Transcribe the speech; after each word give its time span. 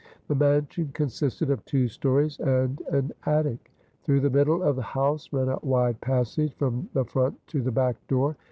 The 0.29 0.33
mansion 0.35 0.89
consisted 0.95 1.51
of 1.51 1.63
two 1.63 1.87
stories 1.87 2.39
and 2.39 2.81
an 2.91 3.11
attic. 3.27 3.71
Through 4.01 4.21
the 4.21 4.31
middle 4.31 4.63
of 4.63 4.75
the 4.75 4.81
house 4.81 5.31
ran 5.31 5.47
a 5.49 5.59
wide 5.61 6.01
passage 6.01 6.55
from 6.55 6.89
the 6.93 7.05
front 7.05 7.39
to 7.49 7.61
the 7.61 7.71
back 7.71 7.97
door. 8.07 8.35